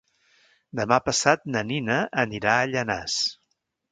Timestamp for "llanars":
2.75-3.21